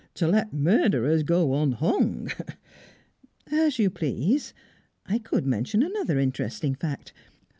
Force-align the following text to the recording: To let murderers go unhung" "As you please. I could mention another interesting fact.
To 0.15 0.27
let 0.27 0.51
murderers 0.51 1.21
go 1.21 1.53
unhung" 1.61 2.31
"As 3.51 3.77
you 3.77 3.91
please. 3.91 4.51
I 5.05 5.19
could 5.19 5.45
mention 5.45 5.83
another 5.83 6.17
interesting 6.17 6.73
fact. 6.73 7.13